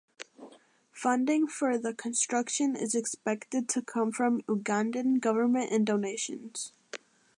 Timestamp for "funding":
0.91-1.45